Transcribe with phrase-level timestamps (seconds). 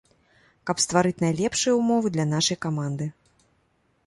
[0.69, 3.11] Каб стварыць найлепшыя умовы для нашай каманды.